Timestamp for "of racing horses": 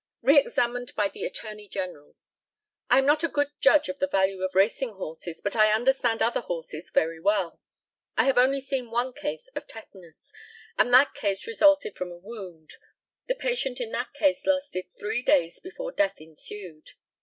4.41-5.41